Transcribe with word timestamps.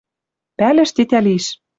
Пӓлӹш 0.57 0.89
тетя 0.95 1.19
лиш 1.25 1.45